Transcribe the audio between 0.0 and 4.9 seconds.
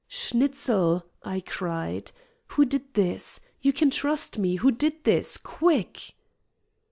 "Schnitzel!" I cried. "Who did this? You can trust me. Who